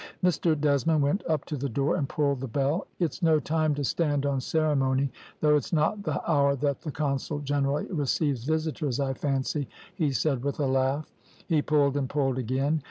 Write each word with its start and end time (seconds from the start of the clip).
Mr 0.23 0.59
Desmond 0.59 1.03
went 1.03 1.23
up 1.27 1.45
to 1.45 1.55
the 1.55 1.69
door 1.69 1.95
and 1.95 2.09
pulled 2.09 2.39
the 2.39 2.47
bell. 2.47 2.87
`It's 2.99 3.21
no 3.21 3.39
time 3.39 3.75
to 3.75 3.83
stand 3.83 4.25
on 4.25 4.41
ceremony, 4.41 5.11
though 5.41 5.55
it's 5.55 5.71
not 5.71 6.01
the 6.01 6.19
hour 6.27 6.55
that 6.55 6.81
the 6.81 6.89
consul 6.89 7.37
generally 7.37 7.85
receives 7.85 8.43
visitors, 8.43 8.99
I 8.99 9.13
fancy,' 9.13 9.69
he 9.93 10.11
said, 10.11 10.43
with 10.43 10.59
a 10.59 10.65
laugh. 10.65 11.07
He 11.47 11.61
pulled 11.61 11.97
and 11.97 12.09
pulled 12.09 12.39
again. 12.39 12.79